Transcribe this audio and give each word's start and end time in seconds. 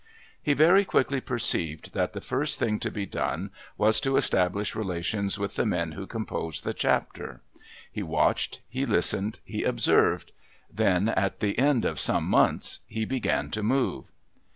He 0.41 0.53
very 0.53 0.83
quickly 0.83 1.21
perceived 1.21 1.93
that 1.93 2.13
the 2.13 2.21
first 2.21 2.57
thing 2.57 2.79
to 2.79 2.89
be 2.89 3.05
done 3.05 3.51
was 3.77 4.01
to 4.01 4.17
establish 4.17 4.73
relations 4.73 5.37
with 5.37 5.57
the 5.57 5.65
men 5.67 5.91
who 5.91 6.07
composed 6.07 6.63
the 6.63 6.73
Chapter. 6.73 7.43
He 7.91 8.01
watched, 8.01 8.61
he 8.67 8.87
listened, 8.87 9.39
he 9.45 9.61
observed, 9.63 10.31
then, 10.73 11.09
at 11.09 11.39
the 11.39 11.55
end 11.59 11.85
of 11.85 11.99
some 11.99 12.25
months, 12.27 12.79
he 12.87 13.05
began 13.05 13.51
to 13.51 13.61
move. 13.61 14.11